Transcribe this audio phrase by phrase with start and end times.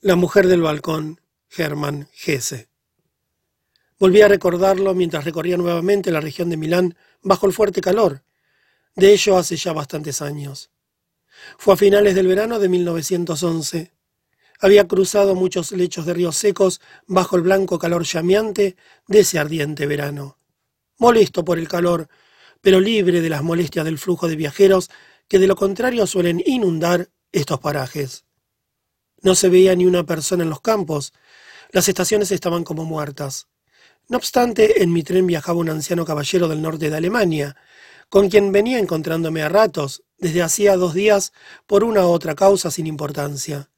[0.00, 1.20] La mujer del balcón,
[1.56, 2.68] Hermann Hesse.
[3.98, 8.22] Volví a recordarlo mientras recorría nuevamente la región de Milán bajo el fuerte calor.
[8.94, 10.70] De ello hace ya bastantes años.
[11.58, 13.92] Fue a finales del verano de 1911.
[14.60, 18.76] Había cruzado muchos lechos de ríos secos bajo el blanco calor llameante
[19.08, 20.38] de ese ardiente verano.
[20.98, 22.08] Molesto por el calor,
[22.60, 24.90] pero libre de las molestias del flujo de viajeros
[25.26, 28.27] que de lo contrario suelen inundar estos parajes.
[29.22, 31.12] No se veía ni una persona en los campos.
[31.70, 33.48] Las estaciones estaban como muertas.
[34.08, 37.56] No obstante, en mi tren viajaba un anciano caballero del norte de Alemania,
[38.08, 41.32] con quien venía encontrándome a ratos, desde hacía dos días,
[41.66, 43.70] por una u otra causa sin importancia.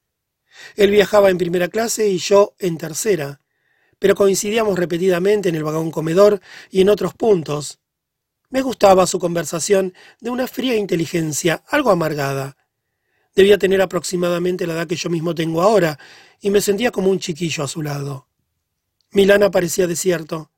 [0.77, 3.41] Él viajaba en primera clase y yo en tercera,
[3.98, 7.80] pero coincidíamos repetidamente en el vagón comedor y en otros puntos.
[8.51, 12.57] Me gustaba su conversación de una fría inteligencia, algo amargada,
[13.34, 15.98] Debía tener aproximadamente la edad que yo mismo tengo ahora,
[16.41, 18.27] y me sentía como un chiquillo a su lado.
[19.12, 20.51] Milán parecía desierto,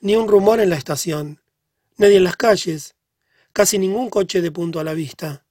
[0.00, 1.40] ni un rumor en la estación,
[1.96, 2.94] nadie en las calles,
[3.52, 5.44] casi ningún coche de punto a la vista.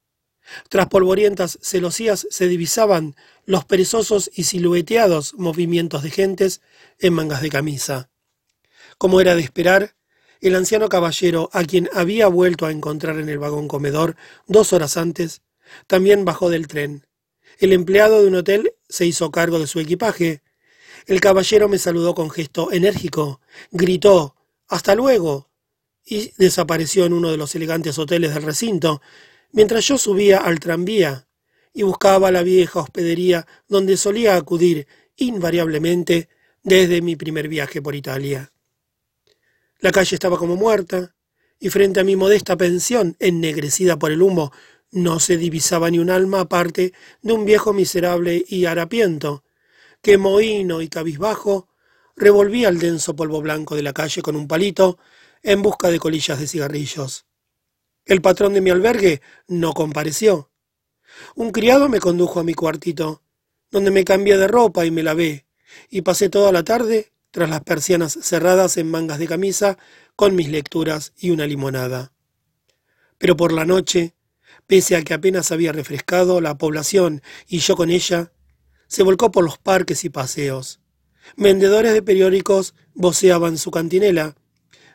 [0.70, 3.16] Tras polvorientas celosías se divisaban
[3.46, 6.62] los perezosos y silueteados movimientos de gentes
[6.98, 8.10] en mangas de camisa.
[8.98, 9.96] Como era de esperar,
[10.42, 14.16] el anciano caballero, a quien había vuelto a encontrar en el vagón comedor
[14.48, 15.42] dos horas antes,
[15.88, 17.06] también bajó del tren.
[17.58, 20.42] El empleado de un hotel se hizo cargo de su equipaje.
[21.06, 24.36] El caballero me saludó con gesto enérgico, gritó
[24.68, 25.50] Hasta luego
[26.06, 29.02] y desapareció en uno de los elegantes hoteles del recinto,
[29.52, 31.28] mientras yo subía al tranvía
[31.74, 36.30] y buscaba la vieja hospedería donde solía acudir invariablemente
[36.64, 38.52] desde mi primer viaje por Italia.
[39.80, 41.16] La calle estaba como muerta,
[41.60, 44.52] y frente a mi modesta pensión, ennegrecida por el humo,
[44.92, 49.44] no se divisaba ni un alma aparte de un viejo miserable y harapiento,
[50.02, 51.68] que mohíno y cabizbajo
[52.16, 54.98] revolvía el denso polvo blanco de la calle con un palito
[55.44, 57.26] en busca de colillas de cigarrillos.
[58.06, 60.52] El patrón de mi albergue no compareció.
[61.36, 63.24] Un criado me condujo a mi cuartito,
[63.72, 65.46] donde me cambié de ropa y me lavé,
[65.90, 69.78] y pasé toda la tarde tras las persianas cerradas en mangas de camisa
[70.16, 72.12] con mis lecturas y una limonada.
[73.18, 74.16] Pero por la noche,
[74.70, 78.32] pese a que apenas había refrescado la población y yo con ella,
[78.88, 80.80] se volcó por los parques y paseos.
[81.36, 84.36] Vendedores de periódicos voceaban su cantinela,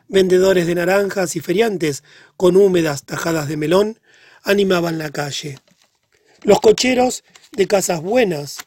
[0.07, 2.05] vendedores de naranjas y feriantes
[2.37, 3.99] con húmedas tajadas de melón
[4.43, 5.59] animaban la calle.
[6.43, 8.59] Los cocheros de casas buenas,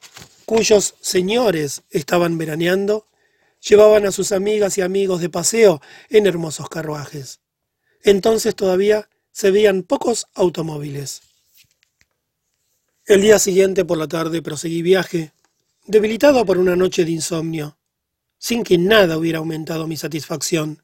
[0.44, 3.06] cuyos señores estaban veraneando,
[3.66, 5.80] llevaban a sus amigas y amigos de paseo
[6.10, 7.40] en hermosos carruajes.
[8.02, 9.08] Entonces todavía
[9.38, 11.22] se veían pocos automóviles.
[13.06, 15.32] El día siguiente por la tarde proseguí viaje,
[15.86, 17.78] debilitado por una noche de insomnio,
[18.36, 20.82] sin que nada hubiera aumentado mi satisfacción.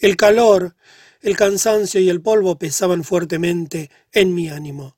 [0.00, 0.74] El calor,
[1.22, 4.96] el cansancio y el polvo pesaban fuertemente en mi ánimo.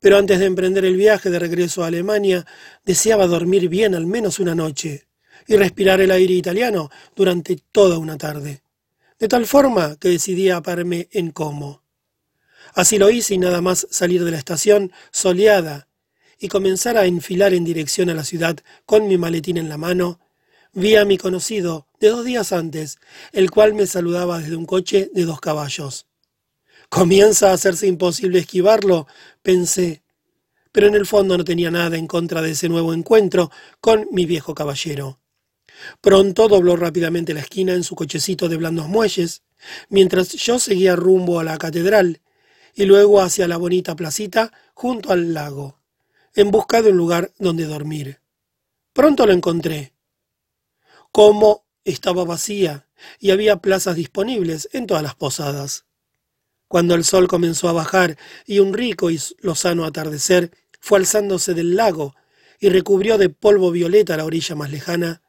[0.00, 2.46] Pero antes de emprender el viaje de regreso a Alemania,
[2.86, 5.08] deseaba dormir bien al menos una noche
[5.46, 8.62] y respirar el aire italiano durante toda una tarde
[9.18, 11.82] de tal forma que decidí aparme en Como.
[12.74, 15.88] Así lo hice y nada más salir de la estación soleada
[16.38, 20.20] y comenzar a enfilar en dirección a la ciudad con mi maletín en la mano,
[20.72, 22.98] vi a mi conocido de dos días antes,
[23.32, 26.06] el cual me saludaba desde un coche de dos caballos.
[26.90, 29.06] Comienza a hacerse imposible esquivarlo,
[29.42, 30.02] pensé,
[30.70, 33.50] pero en el fondo no tenía nada en contra de ese nuevo encuentro
[33.80, 35.18] con mi viejo caballero.
[36.00, 39.42] Pronto dobló rápidamente la esquina en su cochecito de blandos muelles,
[39.88, 42.20] mientras yo seguía rumbo a la catedral
[42.74, 45.80] y luego hacia la bonita placita junto al lago,
[46.34, 48.20] en busca de un lugar donde dormir.
[48.92, 49.94] Pronto lo encontré.
[51.10, 52.88] Como estaba vacía
[53.18, 55.86] y había plazas disponibles en todas las posadas.
[56.68, 60.50] Cuando el sol comenzó a bajar y un rico y lozano atardecer
[60.80, 62.14] fue alzándose del lago
[62.58, 65.22] y recubrió de polvo violeta la orilla más lejana,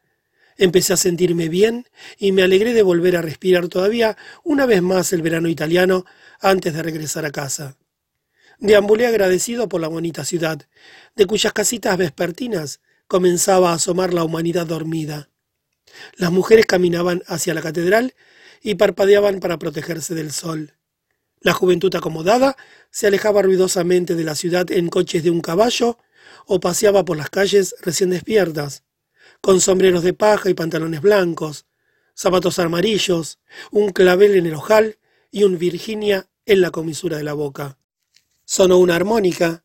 [0.57, 1.88] Empecé a sentirme bien
[2.18, 6.06] y me alegré de volver a respirar todavía una vez más el verano italiano
[6.39, 7.77] antes de regresar a casa.
[8.59, 10.68] Deambulé agradecido por la bonita ciudad,
[11.15, 15.30] de cuyas casitas vespertinas comenzaba a asomar la humanidad dormida.
[16.15, 18.15] Las mujeres caminaban hacia la catedral
[18.62, 20.74] y parpadeaban para protegerse del sol.
[21.39, 22.57] La juventud acomodada
[22.89, 26.00] se alejaba ruidosamente de la ciudad en coches de un caballo
[26.48, 28.83] o paseaba por las calles recién despiertas,
[29.42, 31.66] con sombreros de paja y pantalones blancos,
[32.13, 33.39] zapatos amarillos,
[33.72, 34.98] un clavel en el ojal
[35.31, 37.78] y un Virginia en la comisura de la boca.
[38.45, 39.63] Sonó una armónica,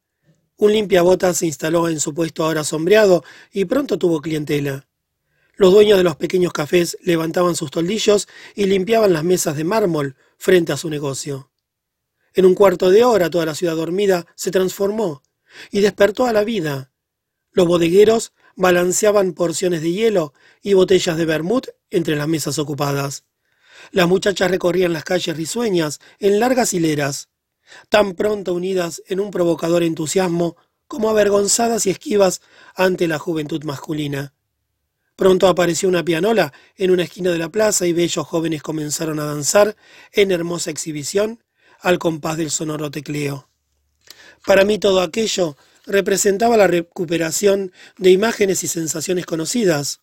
[0.56, 4.86] Un limpiabotas se instaló en su puesto ahora sombreado y pronto tuvo clientela.
[5.56, 10.14] Los dueños de los pequeños cafés levantaban sus toldillos y limpiaban las mesas de mármol
[10.38, 11.50] frente a su negocio.
[12.34, 15.22] En un cuarto de hora toda la ciudad dormida se transformó
[15.70, 16.92] y despertó a la vida.
[17.50, 23.24] Los bodegueros balanceaban porciones de hielo y botellas de vermut entre las mesas ocupadas.
[23.90, 27.28] Las muchachas recorrían las calles risueñas en largas hileras,
[27.88, 30.56] tan pronto unidas en un provocador entusiasmo
[30.86, 32.42] como avergonzadas y esquivas
[32.74, 34.34] ante la juventud masculina.
[35.16, 39.24] Pronto apareció una pianola en una esquina de la plaza y bellos jóvenes comenzaron a
[39.24, 39.76] danzar
[40.12, 41.42] en hermosa exhibición
[41.80, 43.48] al compás del sonoro tecleo.
[44.46, 50.00] Para mí todo aquello representaba la recuperación de imágenes y sensaciones conocidas.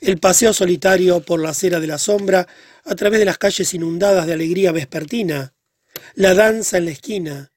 [0.00, 2.46] El paseo solitario por la acera de la sombra
[2.84, 5.54] a través de las calles inundadas de alegría vespertina,
[6.14, 7.52] la danza en la esquina,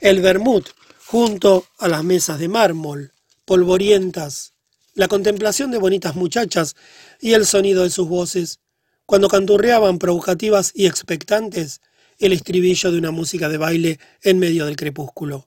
[0.00, 0.68] el vermut
[1.06, 3.12] junto a las mesas de mármol,
[3.44, 4.54] polvorientas,
[4.94, 6.74] la contemplación de bonitas muchachas
[7.20, 8.60] y el sonido de sus voces,
[9.06, 11.80] cuando canturreaban provocativas y expectantes
[12.18, 15.46] el estribillo de una música de baile en medio del crepúsculo.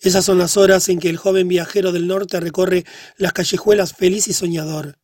[0.00, 2.84] Esas son las horas en que el joven viajero del norte recorre
[3.16, 4.98] las callejuelas feliz y soñador.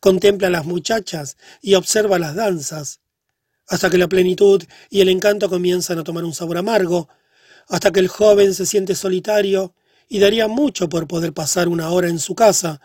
[0.00, 3.00] Contempla a las muchachas y observa las danzas,
[3.68, 7.08] hasta que la plenitud y el encanto comienzan a tomar un sabor amargo,
[7.68, 9.74] hasta que el joven se siente solitario
[10.08, 12.80] y daría mucho por poder pasar una hora en su casa,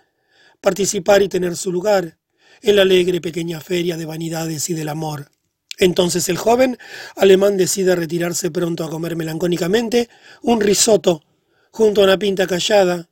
[0.60, 2.20] participar y tener su lugar
[2.62, 5.32] en la alegre pequeña feria de vanidades y del amor.
[5.80, 6.78] Entonces el joven
[7.16, 10.08] alemán decide retirarse pronto a comer melancólicamente
[10.44, 11.24] un risotto
[11.72, 13.10] junto a una pinta callada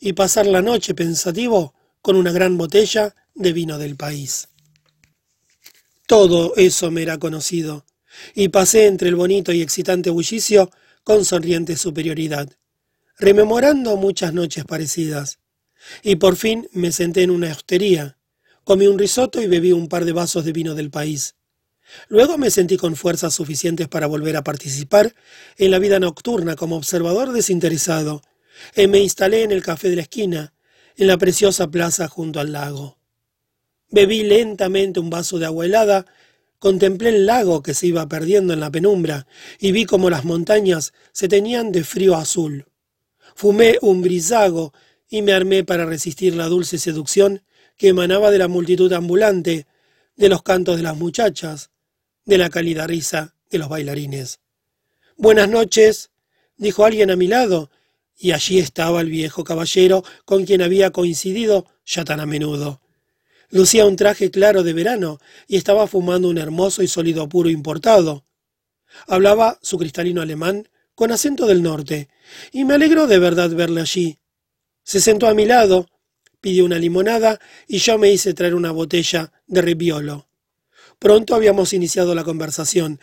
[0.00, 4.48] y pasar la noche pensativo con una gran botella de vino del país.
[6.06, 7.86] Todo eso me era conocido,
[8.34, 10.70] y pasé entre el bonito y excitante bullicio
[11.04, 12.50] con sonriente superioridad
[13.22, 15.38] rememorando muchas noches parecidas.
[16.02, 18.18] Y por fin me senté en una hostería,
[18.64, 21.36] comí un risotto y bebí un par de vasos de vino del país.
[22.08, 25.14] Luego me sentí con fuerzas suficientes para volver a participar
[25.56, 28.22] en la vida nocturna como observador desinteresado,
[28.76, 30.52] y me instalé en el café de la esquina,
[30.96, 32.98] en la preciosa plaza junto al lago.
[33.90, 36.06] Bebí lentamente un vaso de agua helada,
[36.58, 39.26] contemplé el lago que se iba perdiendo en la penumbra
[39.58, 42.66] y vi cómo las montañas se teñían de frío azul.
[43.34, 44.72] Fumé un brisago
[45.08, 47.42] y me armé para resistir la dulce seducción
[47.76, 49.66] que emanaba de la multitud ambulante,
[50.16, 51.71] de los cantos de las muchachas,
[52.24, 54.40] de la cálida risa de los bailarines.
[55.16, 56.10] Buenas noches,
[56.56, 57.70] dijo alguien a mi lado,
[58.16, 62.80] y allí estaba el viejo caballero con quien había coincidido ya tan a menudo.
[63.50, 68.24] Lucía un traje claro de verano y estaba fumando un hermoso y sólido puro importado.
[69.06, 72.08] Hablaba su cristalino alemán con acento del norte,
[72.52, 74.18] y me alegró de verdad verle allí.
[74.84, 75.88] Se sentó a mi lado,
[76.40, 80.28] pidió una limonada y yo me hice traer una botella de ribiolo.
[81.02, 83.00] Pronto habíamos iniciado la conversación.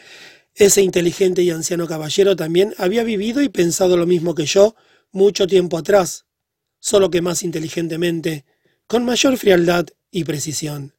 [0.55, 4.73] Ese inteligente y anciano caballero también había vivido y pensado lo mismo que yo
[5.11, 6.25] mucho tiempo atrás,
[6.79, 8.45] solo que más inteligentemente,
[8.87, 10.95] con mayor frialdad y precisión.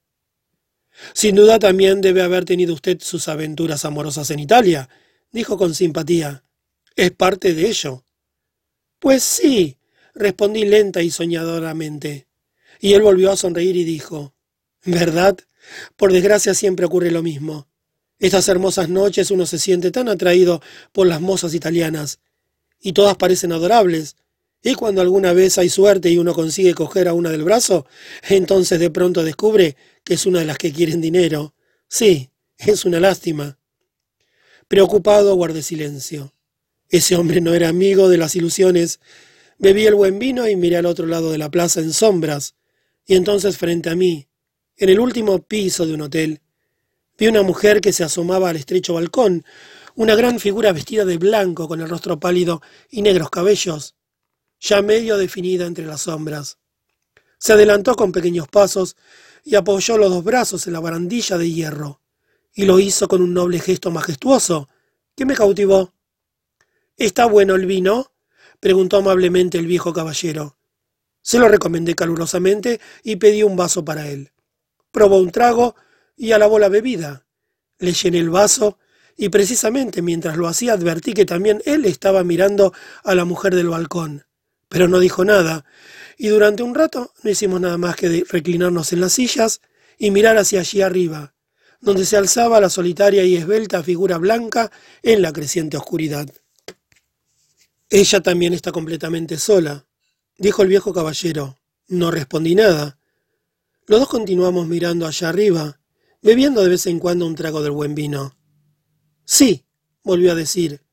[1.15, 4.91] Sin duda también debe haber tenido usted sus aventuras amorosas en Italia,
[5.33, 6.45] dijo con simpatía.
[6.97, 8.05] Es parte de ello.
[8.99, 9.79] Pues sí,
[10.15, 12.27] respondí lenta y soñadoramente.
[12.79, 14.35] Y él volvió a sonreír y dijo,
[14.85, 15.39] ¿verdad?
[15.97, 17.69] Por desgracia siempre ocurre lo mismo.
[18.19, 20.61] Estas hermosas noches uno se siente tan atraído
[20.93, 22.21] por las mozas italianas,
[22.81, 24.17] y todas parecen adorables,
[24.63, 27.87] y cuando alguna vez hay suerte y uno consigue coger a una del brazo,
[28.29, 31.55] entonces de pronto descubre que es una de las que quieren dinero.
[31.89, 33.59] Sí, es una lástima.
[34.69, 36.35] Preocupado guardé silencio.
[36.91, 39.01] Ese hombre no era amigo de las ilusiones.
[39.59, 42.55] Bebí el buen vino y miré al otro lado de la plaza en sombras.
[43.07, 44.29] Y entonces frente a mí,
[44.81, 46.41] en el último piso de un hotel,
[47.19, 49.45] vi una mujer que se asomaba al estrecho balcón,
[49.95, 53.95] una gran figura vestida de blanco con el rostro pálido y negros cabellos,
[54.59, 56.57] ya medio definida entre las sombras.
[57.37, 58.97] Se adelantó con pequeños pasos
[59.45, 62.01] y apoyó los dos brazos en la barandilla de hierro,
[62.55, 64.71] y lo hizo con un noble gesto majestuoso
[65.15, 65.93] que me cautivó.
[66.97, 68.13] ¿Está bueno el vino?
[68.61, 70.57] preguntó amablemente el viejo caballero.
[71.21, 74.33] Se lo recomendé calurosamente y pedí un vaso para él.
[74.91, 75.77] Probó un trago
[76.17, 77.27] y alabó la bebida.
[77.79, 78.79] Le llené el vaso
[79.17, 82.73] y precisamente mientras lo hacía advertí que también él estaba mirando
[83.05, 84.25] a la mujer del balcón.
[84.69, 85.65] Pero no dijo nada,
[86.17, 89.61] y durante un rato no hicimos nada más que reclinarnos en las sillas
[89.99, 91.35] y mirar hacia allí arriba,
[91.81, 94.71] donde se alzaba la solitaria y esbelta figura blanca
[95.03, 96.29] en la creciente oscuridad.
[97.89, 99.87] Ella también está completamente sola,
[100.39, 101.59] dijo el viejo caballero.
[101.89, 103.00] No respondí nada.
[103.91, 105.81] Los dos continuamos mirando allá arriba,
[106.23, 108.37] bebiendo de vez en cuando un trago del buen vino.
[109.25, 109.67] Sí,
[110.05, 110.85] volvió a decir.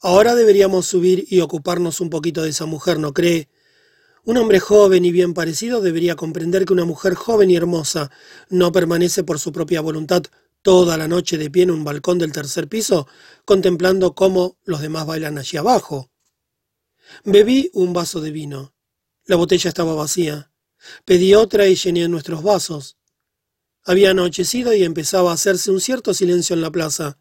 [0.00, 3.48] Ahora deberíamos subir y ocuparnos un poquito de esa mujer, ¿no cree?
[4.24, 8.10] Un hombre joven y bien parecido debería comprender que una mujer joven y hermosa
[8.50, 10.24] no permanece por su propia voluntad
[10.62, 13.06] toda la noche de pie en un balcón del tercer piso,
[13.44, 16.10] contemplando cómo los demás bailan allí abajo.
[17.24, 18.74] Bebí un vaso de vino.
[19.26, 20.51] La botella estaba vacía.
[21.04, 22.96] Pedí otra y llené nuestros vasos.
[23.84, 27.18] Había anochecido y empezaba a hacerse un cierto silencio en la plaza.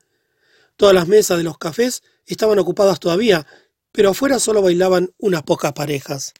[0.75, 3.45] Todas las mesas de los cafés estaban ocupadas todavía,
[3.91, 6.33] pero afuera solo bailaban unas pocas parejas.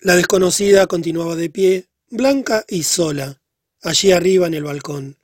[0.00, 3.42] La desconocida continuaba de pie, blanca y sola,
[3.82, 5.18] allí arriba en el balcón.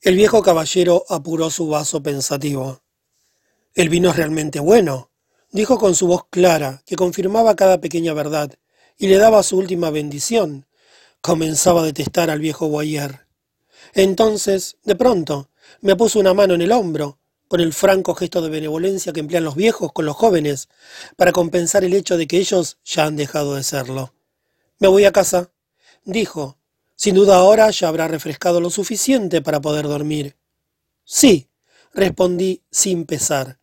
[0.00, 2.82] El viejo caballero apuró su vaso pensativo.
[3.74, 5.10] El vino es realmente bueno,
[5.50, 8.52] dijo con su voz clara, que confirmaba cada pequeña verdad,
[8.98, 10.66] y le daba su última bendición.
[11.20, 13.26] Comenzaba a detestar al viejo Boyer.
[13.94, 15.50] Entonces, de pronto,
[15.80, 19.44] me puso una mano en el hombro, con el franco gesto de benevolencia que emplean
[19.44, 20.68] los viejos con los jóvenes,
[21.16, 24.14] para compensar el hecho de que ellos ya han dejado de serlo.
[24.78, 25.50] Me voy a casa,
[26.04, 26.58] dijo.
[26.98, 30.36] Sin duda ahora ya habrá refrescado lo suficiente para poder dormir.
[31.04, 31.50] Sí,
[31.92, 33.58] respondí sin pesar.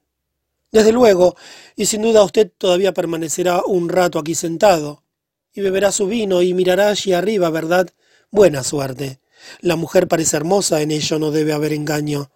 [0.71, 1.35] Desde luego,
[1.75, 5.02] y sin duda usted todavía permanecerá un rato aquí sentado,
[5.53, 7.89] y beberá su vino y mirará allí arriba, ¿verdad?
[8.31, 9.19] Buena suerte.
[9.61, 12.31] La mujer parece hermosa, en ello no debe haber engaño.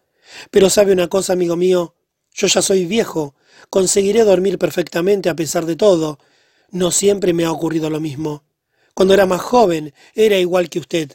[0.51, 1.95] Pero sabe una cosa, amigo mío,
[2.33, 3.33] yo ya soy viejo,
[3.69, 6.19] conseguiré dormir perfectamente a pesar de todo.
[6.69, 8.43] No siempre me ha ocurrido lo mismo.
[8.93, 11.13] Cuando era más joven, era igual que usted.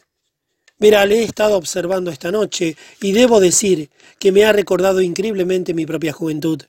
[0.79, 5.75] Verá, le he estado observando esta noche y debo decir que me ha recordado increíblemente
[5.75, 6.63] mi propia juventud.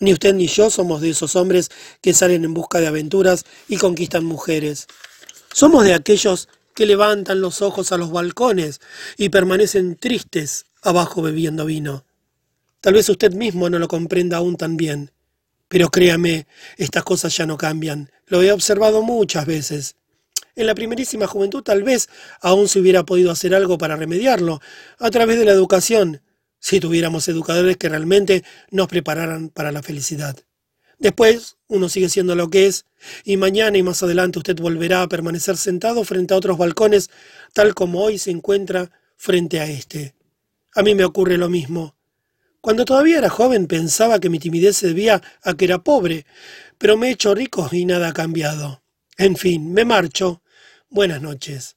[0.00, 3.76] Ni usted ni yo somos de esos hombres que salen en busca de aventuras y
[3.76, 4.86] conquistan mujeres.
[5.52, 8.80] Somos de aquellos que levantan los ojos a los balcones
[9.16, 12.04] y permanecen tristes abajo bebiendo vino.
[12.80, 15.10] Tal vez usted mismo no lo comprenda aún tan bien.
[15.66, 18.10] Pero créame, estas cosas ya no cambian.
[18.26, 19.96] Lo he observado muchas veces.
[20.54, 22.08] En la primerísima juventud tal vez
[22.40, 24.60] aún se hubiera podido hacer algo para remediarlo,
[24.98, 26.22] a través de la educación,
[26.58, 30.36] si tuviéramos educadores que realmente nos prepararan para la felicidad.
[30.98, 32.84] Después uno sigue siendo lo que es,
[33.24, 37.10] y mañana y más adelante usted volverá a permanecer sentado frente a otros balcones,
[37.52, 40.14] tal como hoy se encuentra frente a este.
[40.74, 41.94] A mí me ocurre lo mismo.
[42.60, 46.26] Cuando todavía era joven pensaba que mi timidez se debía a que era pobre,
[46.76, 48.82] pero me he hecho rico y nada ha cambiado.
[49.16, 50.42] En fin, me marcho.
[50.90, 51.76] Buenas noches.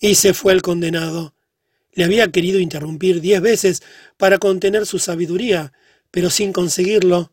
[0.00, 1.34] Y se fue el condenado.
[1.92, 3.82] Le había querido interrumpir diez veces
[4.16, 5.72] para contener su sabiduría,
[6.10, 7.32] pero sin conseguirlo.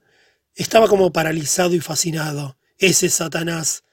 [0.56, 2.58] Estaba como paralizado y fascinado.
[2.78, 3.84] Ese Satanás.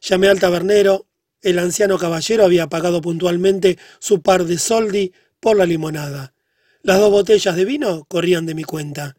[0.00, 1.06] Llamé al tabernero.
[1.42, 6.34] El anciano caballero había pagado puntualmente su par de soldi por la limonada.
[6.82, 9.16] Las dos botellas de vino corrían de mi cuenta.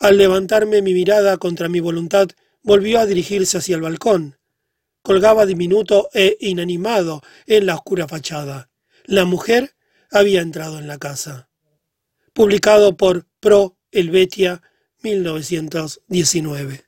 [0.00, 2.28] Al levantarme mi mirada contra mi voluntad,
[2.62, 4.38] volvió a dirigirse hacia el balcón.
[5.02, 8.68] Colgaba diminuto e inanimado en la oscura fachada.
[9.04, 9.75] La mujer
[10.10, 11.48] había entrado en la casa.
[12.32, 14.62] Publicado por Pro Helvetia
[15.02, 16.85] 1919.